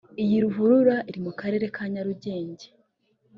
Iyi 0.23 0.37
ruhurura 0.43 0.95
iri 1.09 1.19
mu 1.25 1.31
Karere 1.39 1.65
ka 1.75 1.83
Nyarugenge 1.93 2.65